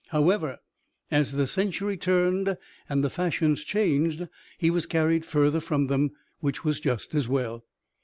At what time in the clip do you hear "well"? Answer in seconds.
7.27-7.63